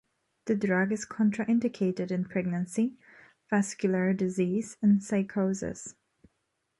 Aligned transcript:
The 0.45 0.55
drug 0.55 0.91
is 0.91 1.05
contraindicated 1.05 2.09
in 2.09 2.25
pregnancy, 2.25 2.97
vascular 3.51 4.13
disease, 4.13 4.75
and 4.81 5.03
psychosis. 5.03 5.93